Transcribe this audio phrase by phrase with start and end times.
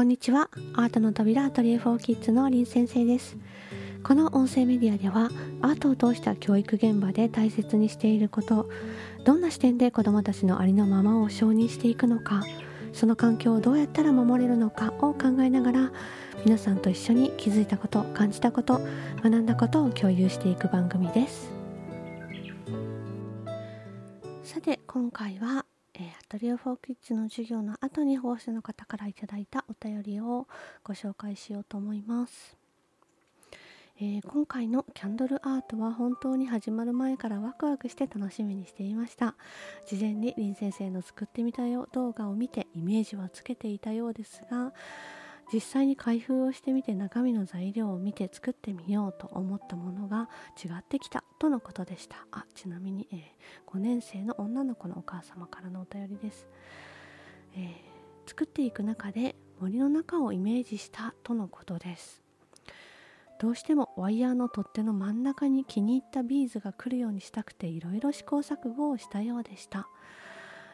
[0.00, 0.48] こんにちは。
[0.72, 3.36] アートの扉アトリエ4キッズの林先生です。
[4.02, 5.28] この音声メディアでは
[5.60, 8.70] アートを通した教育現場で大切にしていること
[9.26, 12.42] どんな視点で子どもたちのありのままを承認していくのか
[12.94, 15.92] その環境をどうやったら守れるのかを考えながら
[16.46, 18.80] 皆さんと一緒に気づいたこと感じたこと
[19.22, 21.52] 学んだことを共有していく番組です。
[24.44, 25.66] さて今回は
[26.00, 30.48] えー、アトリエフォーキッズの授業の後に保護者の方からいただいたお便りを
[30.82, 32.56] ご紹介しようと思います、
[34.00, 39.34] えー、今回のキャンドルアートは本当に始まる前からワクワクして楽しみにしていました。
[39.86, 44.72] 事前に林先生の作ってみたよ動画を見てイメージはつけていたようですが
[45.52, 50.28] 実際に開封をしてみて中身の材料を見て作ってみようと思ったものが
[50.62, 52.16] 違ってきたとのことでした。
[52.30, 56.46] あちなみに、えー、5年生の女の子のお母様からのお便りです、
[57.56, 62.22] えー、作っていく中で森の中をイメージしたとのことです。
[63.40, 69.88] どうしてもワイヤーの取っ手の真ん中に気に入ったビーズが来るようにしたくていろいろ試行錯誤をしたようでした。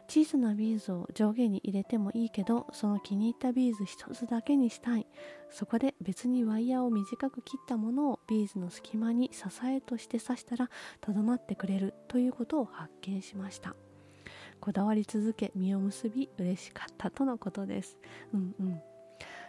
[0.09, 5.07] 小さなビーズを上下に入れてもいいけどその気に入ったビーズ一つだけにしたい。
[5.51, 11.95] そこで別にワイヤーを短く切ったものをビーズの隙間に支えとして刺したらとどまってくれる。
[12.09, 13.75] ということを発見しました。
[14.61, 17.99] こだわり続け実を結び嬉しかったとのことです。
[18.33, 18.81] うんうん。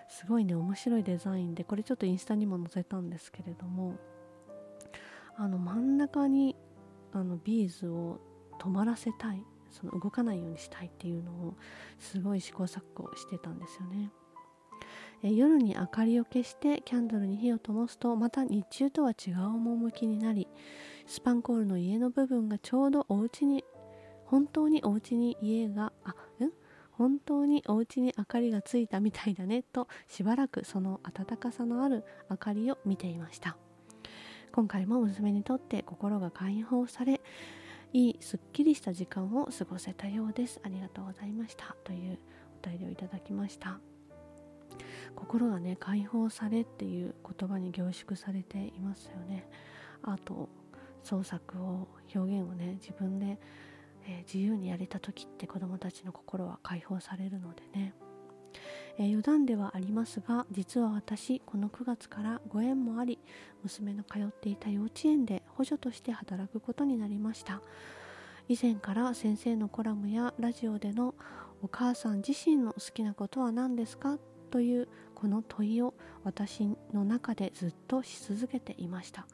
[0.09, 3.95] すごいね面白いデザインでこれちょっとインスタにも載せたんですけれども
[5.35, 6.55] あの真ん中に
[7.11, 8.19] あのビーズを
[8.59, 9.45] 止まらせたい。
[9.79, 11.55] その動かないようにしたいっていうのを
[11.99, 14.11] すごい試行錯誤してたんですよね。
[15.23, 20.47] え夜に明かりを消してキャンドルに火を灯すとまた日中とは違う趣になり
[21.07, 23.63] スパンコールの家の部分がちょうどお家に
[24.25, 26.51] 本当にお家に家があうん？
[26.91, 33.57] 本当にお家に明かりがついたみたいだねとしばらくその温かさのある明かりを見ていました
[34.51, 37.21] 今回も娘にとって心が解放され
[37.93, 40.59] いいすっきりした時間を過ごせたようです。
[40.63, 41.75] ありがとうございました。
[41.83, 42.19] という
[42.63, 43.79] お便りをいただきました。
[45.15, 49.47] 心がね解放されっていう言葉に凝縮されていますよね。
[50.03, 50.49] アート
[51.03, 53.39] 創作を表現をね自分で、
[54.05, 57.93] えー、自由にやれた時って子どもたちの心は解放されるのでね。
[58.97, 63.19] えー、余談ではありますが実は私この9月からご縁もあり
[63.63, 67.61] 娘の通っていた幼稚園で補助として働くことになりました。
[68.49, 71.15] 以前から先生のコラムやラジオでの
[71.61, 74.17] お母さん自身の好きなことは何ですか？
[74.51, 75.93] というこの問いを
[76.23, 79.27] 私の中でずっとし続けていました。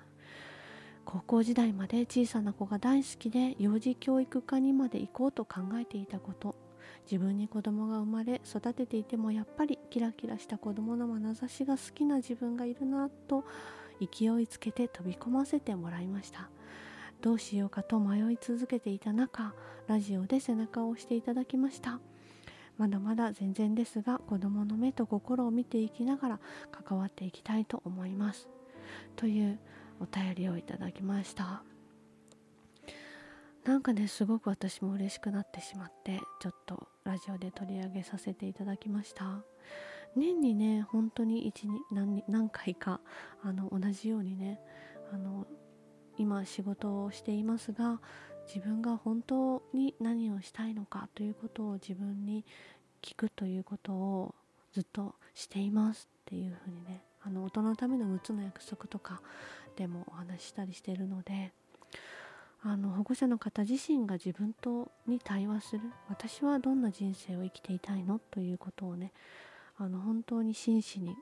[1.05, 6.55] 高校時代まで小さな子が大好きで幼児教育科にまで行こうと考えていたこと。
[7.03, 13.43] 自分に子供が生まれ育てていてもやっぱりキラキラした子供の眼差しが好きな自分がいるなと
[13.99, 16.49] 勢いつけて飛び込ませてもらいました。
[17.21, 19.53] どうしようかと迷い続けていた中
[19.87, 21.99] ラジオで背中を押していただきました。
[22.77, 26.39] まだまだ全然ですが子供の目と心を見ていきながら
[26.71, 28.49] 関わっていきたいと思います。
[29.15, 29.59] という
[29.99, 31.72] お便りをいただきました。
[33.65, 39.43] なんかねすごく私も嬉しくなってしまってちょっとラジオで取り上げさせていただきました。
[40.15, 42.99] 年にね本当に1何何回か
[43.41, 44.59] あの同じようにね
[45.11, 45.47] あの
[46.17, 47.99] 今仕事をしていますが
[48.47, 52.45] 自分が本当に何をしたいのかということを自分に
[53.01, 54.35] 聞くということを
[54.73, 59.21] ずっとしていますっていうふうにねあの大人のための6つの約束とか
[59.75, 61.53] でもお話ししたりしてるので
[62.65, 68.19] あの保護者の方自身が自分とに対話する私はどんな人生を生きていたいの？
[68.19, 69.11] ということをね
[69.77, 71.15] あの本当に真摯に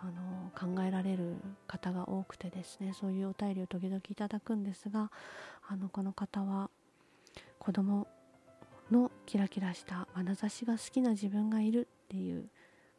[0.00, 1.34] あの考えられる
[1.66, 5.10] 方が多くてですねそういうお便りを時々いただくんですが
[5.68, 6.70] あのこの方は
[7.58, 8.06] 子供
[8.90, 12.48] のキラキラした眼差しが好きな自分がいるっていう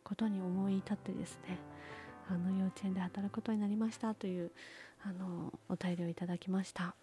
[0.03, 1.57] ことに思い至ってですね
[2.29, 4.51] あの幼稚園で働くことになりましたという
[5.03, 6.95] あのお便りをいただきました。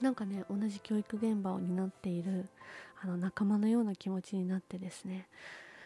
[0.00, 2.48] なんかね同じ教育現場を担っている
[3.02, 5.26] あの仲間のような気持ちになってですね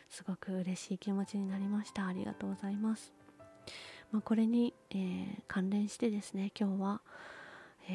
[0.09, 2.07] すごく嬉しい気持ちになりました。
[2.07, 3.13] ありがとうございます、
[4.13, 7.01] まあ、これに、えー、関連してですね今日は、
[7.89, 7.93] え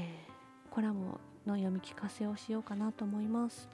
[0.70, 3.70] ー、コラムの読み聞かせをしようかなと思います。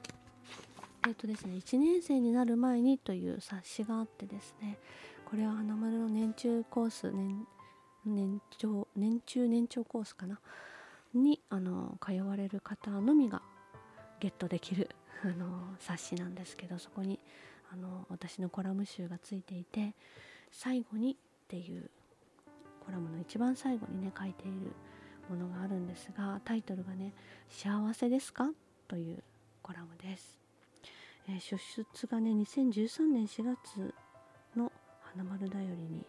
[1.06, 4.78] えっ、ー、とですね1年生になる前にという冊子があってですね
[5.24, 7.46] これは花丸の年中コース年
[8.04, 10.40] 年長年中年長コースかな
[11.16, 13.42] にあの通われる方のみが
[14.20, 14.90] ゲットできる
[15.24, 17.18] あの冊子なんですけどそこに
[17.72, 19.94] あの私のコラム集がついていて
[20.52, 21.16] 「最後に」っ
[21.48, 21.90] ていう
[22.84, 24.72] コラムの一番最後にね書いている
[25.28, 27.12] ものがあるんですがタイトルがね
[27.50, 28.52] 「幸せですか?」
[28.86, 29.22] という
[29.62, 30.38] コラムです。
[31.28, 33.92] えー、出出がね2013年4月
[34.54, 34.70] の
[35.00, 36.06] 花丸だよりに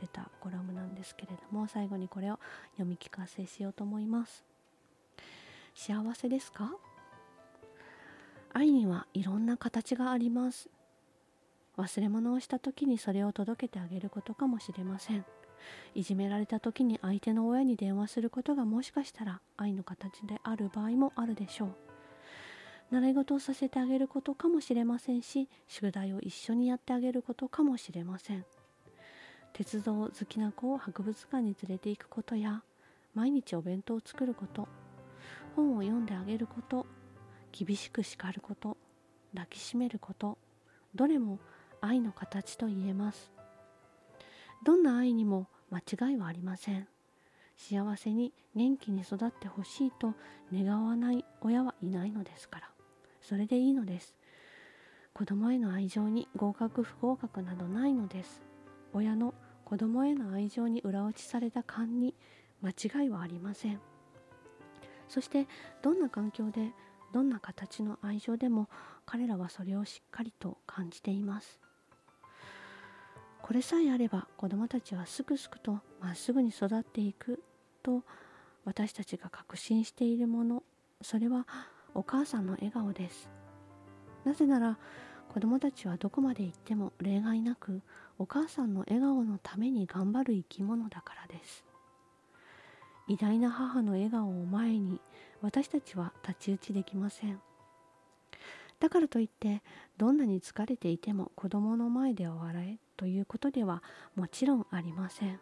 [0.00, 2.38] 出たコラムなんですけれども最後にこれを
[2.72, 4.44] 読み聞かせしようと思います。
[5.74, 6.72] 幸せですか？
[8.52, 10.68] 愛にはいろんな形があります。
[11.76, 15.24] 忘れ物をした時にそれを届けてあげることかもしれません。
[15.94, 21.76] いじめられた時に相手の親に電話することがもしかしたら愛の形である場合もあるでしょう。
[22.90, 28.46] 習い事をさせてあげることかもしれませんし宿題を一緒にやってあげることかもしれません。
[29.58, 32.62] 鉄道好きな子を博物館に連れて行くことや
[33.12, 34.68] 毎日お弁当を作ること
[35.56, 36.86] 本を読んであげること
[37.50, 38.76] 厳しく叱ること
[39.34, 40.38] 抱きしめること
[40.94, 41.40] どれも
[41.80, 43.32] 愛の形と言えます。
[44.64, 46.86] どんな愛にも間違いはありません。
[47.56, 50.14] 幸せに元気に育ってほしいと
[50.54, 52.70] 願わない親はいないのですから。
[53.20, 54.14] それでいいのです。
[55.14, 58.40] 子供への愛情に合格不合格などないのです。
[58.92, 59.34] 親の
[59.68, 62.14] 子供への愛情に裏打ちされた勘に
[62.62, 63.78] 間違いはありません。
[65.10, 65.46] そして
[65.82, 66.72] どんな環境で
[67.12, 68.70] どんな形の愛情でも
[69.04, 71.60] 彼らはそれをしっかりと感じています。
[73.42, 77.42] これさえあれば子供たちはすぐすぐとまっすぐに育っていく
[77.82, 78.04] と
[78.64, 80.62] 私たちが確信しているもの。
[81.02, 81.46] それは
[81.94, 83.28] お母さんの笑顔です。
[84.24, 84.78] なぜなら
[85.28, 87.82] 子供たちはどこまで行っても例外なく
[88.18, 91.64] お母さんの笑顔のために頑張る生き物だからです。
[93.06, 95.00] 偉大な母の笑顔を前に
[95.40, 97.40] 私たちは太刀打ちできません。
[98.80, 99.62] だからといって
[99.96, 103.82] どんなに疲れていても子供の前では笑えということでは
[104.14, 105.40] もちろんありません。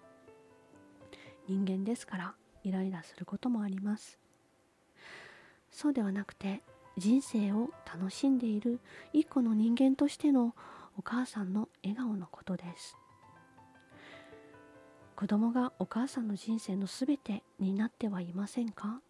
[1.48, 4.18] 人間ですからイライラすることもあります。
[5.70, 6.62] そうではなくて
[6.96, 8.80] 人生を楽しんでいる
[9.12, 10.54] 一個の人間としての
[10.98, 12.96] お母さんの笑顔のことです。
[15.14, 19.00] 子供がお母さんの人生のすべてになってはいませんか？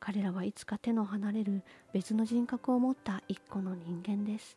[0.00, 4.56] 彼らはいつか手の離れる別の人格を持った一個の人間です。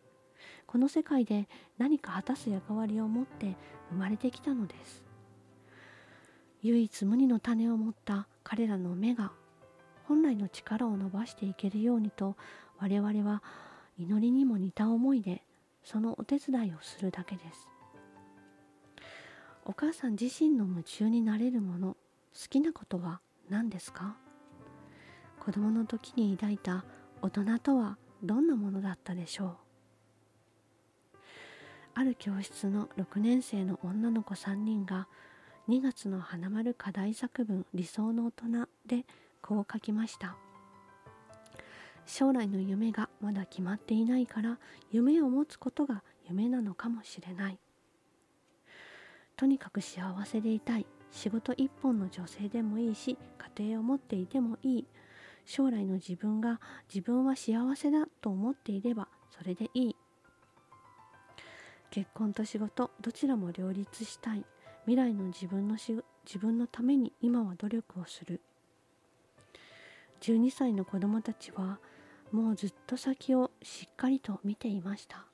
[0.67, 1.47] この世界で
[1.77, 3.55] 何か果たす役割を持って
[3.89, 5.03] 生まれてきたのです。
[6.61, 9.31] 唯一無二の種を持った彼らの目が
[10.07, 12.35] 本来の力を伸ばしていけるようにと
[12.79, 13.41] 我々は
[13.97, 15.43] 祈りにも似た思いで
[15.83, 17.67] そのお手伝いをするだけです。
[19.65, 21.95] お母さん自身の夢中になれるもの
[22.33, 24.15] 好きなことは何ですか？
[25.39, 26.85] 子供の時に抱いた
[27.21, 31.17] 大人とはどんなものだったでしょう？
[31.93, 35.07] ある教室の6年生の女の子3人が
[35.67, 39.05] 2月の花丸課題作文理想の大人で
[39.41, 40.35] こう書きました。
[42.13, 44.59] 将来の夢がまだ決まっていないから
[44.91, 47.57] 夢を持つことが夢なのかもしれない。
[49.37, 53.17] とにかく幸せでいたい仕事一本の女性でもいいし
[53.55, 54.87] 家庭を持っていてもいい。
[55.45, 56.59] 将来の自分が
[56.93, 59.95] 自分は幸せだと思っていればそれでいい。
[61.91, 64.43] 結婚と仕事どちらも両立したい。
[64.83, 68.41] 未来の自分のし自分のために今は努力をする。
[70.19, 71.79] 12歳の子供たちは
[72.31, 75.25] もうずっと先をしっかりと見ていました。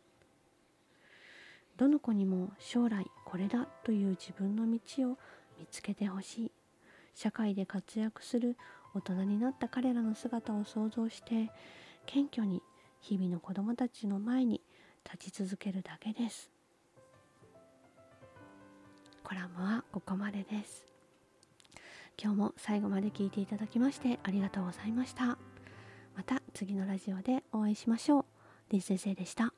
[1.77, 5.17] どの子にも将来これだという自分の道を
[5.59, 6.51] 見つけてほしい。
[7.13, 8.57] 社会で活躍する
[8.93, 11.51] 大人になった彼らの姿を想像して
[12.05, 12.61] 謙虚に
[12.99, 14.61] 日々の子供たちの前に
[15.03, 16.49] 立ち続けるだけです。
[19.23, 20.85] コラムはここまでです。
[22.21, 25.37] 今日も最後まで聞いていただきましてありがとうございました。
[26.17, 28.25] また次のラジオでお会いしましょう。
[28.71, 29.53] 林先生でした。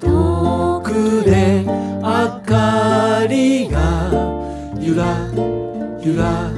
[0.00, 4.10] 遠くで明かりが
[4.80, 5.30] ゆら
[6.02, 6.50] ゆら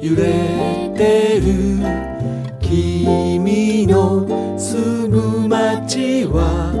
[0.00, 2.33] 揺れてる。
[2.68, 4.26] 君の
[4.58, 6.72] 住む街は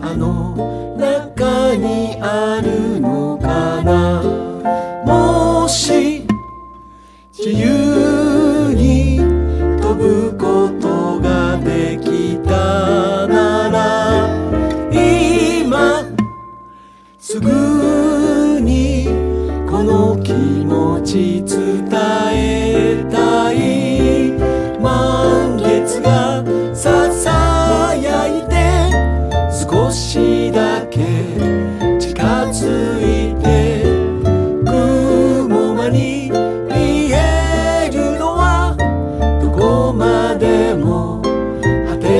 [0.00, 0.54] あの
[0.96, 4.22] 中にあるのかな？
[5.04, 6.26] もし
[7.36, 9.18] 自由に
[9.80, 14.28] 飛ぶことができたなら
[14.92, 16.04] 今
[17.18, 17.63] すぐ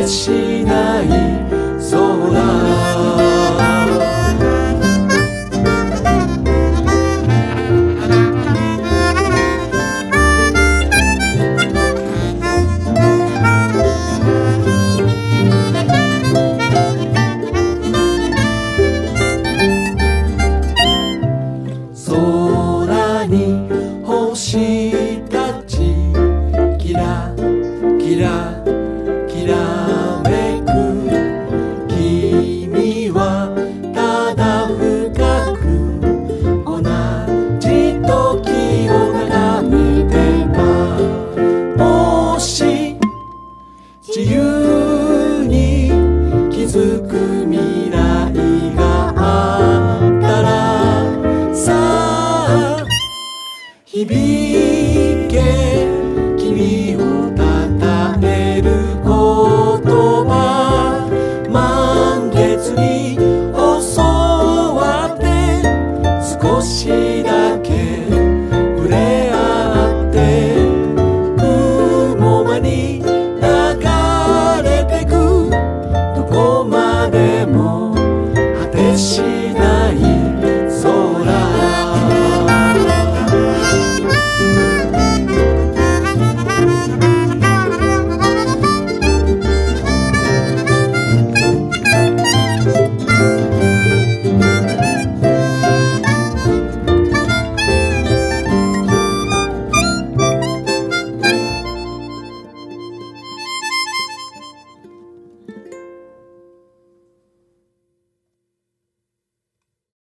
[0.05, 0.44] let's see.